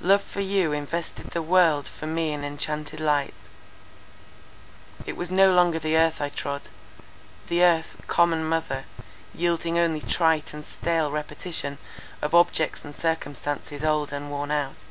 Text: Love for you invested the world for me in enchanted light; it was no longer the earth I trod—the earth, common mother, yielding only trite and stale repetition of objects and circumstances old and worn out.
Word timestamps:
Love 0.00 0.22
for 0.22 0.40
you 0.42 0.70
invested 0.70 1.30
the 1.30 1.42
world 1.42 1.88
for 1.88 2.06
me 2.06 2.32
in 2.32 2.44
enchanted 2.44 3.00
light; 3.00 3.34
it 5.06 5.16
was 5.16 5.28
no 5.28 5.52
longer 5.52 5.80
the 5.80 5.96
earth 5.96 6.20
I 6.20 6.28
trod—the 6.28 7.64
earth, 7.64 8.00
common 8.06 8.44
mother, 8.44 8.84
yielding 9.34 9.76
only 9.76 10.00
trite 10.02 10.54
and 10.54 10.64
stale 10.64 11.10
repetition 11.10 11.78
of 12.22 12.32
objects 12.32 12.84
and 12.84 12.94
circumstances 12.94 13.82
old 13.82 14.12
and 14.12 14.30
worn 14.30 14.52
out. 14.52 14.84